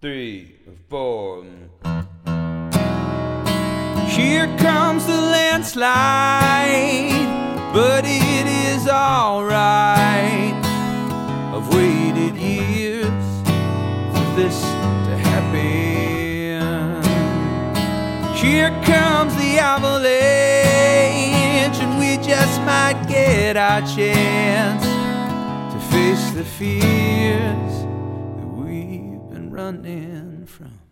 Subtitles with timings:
[0.00, 0.54] three,
[0.88, 1.44] four.
[4.08, 5.90] Here comes the landslide,
[7.72, 10.54] but it is alright.
[11.52, 13.08] I've waited years
[14.12, 17.02] for this to happen.
[18.36, 20.98] Here comes the avalanche,
[21.82, 24.84] and we just might get our chance
[25.72, 27.47] to face the fears
[29.58, 30.87] running from.